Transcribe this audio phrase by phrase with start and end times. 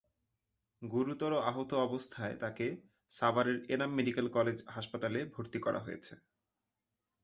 [0.81, 2.65] গুরুতর আহত অবস্থায় তাকে
[3.11, 6.13] সাভারের এনাম মেডিকেল কলেজ হাসপাতালে ভর্তি করা হয়েছে।